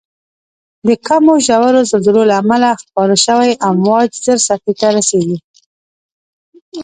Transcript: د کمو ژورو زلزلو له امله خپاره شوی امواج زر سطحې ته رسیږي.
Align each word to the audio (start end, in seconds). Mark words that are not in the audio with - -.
د 0.87 0.89
کمو 1.07 1.33
ژورو 1.47 1.81
زلزلو 1.89 2.23
له 2.29 2.35
امله 2.41 2.69
خپاره 2.81 3.15
شوی 3.25 3.51
امواج 3.69 4.09
زر 4.25 4.37
سطحې 4.47 4.73
ته 4.79 4.87
رسیږي. 4.97 5.37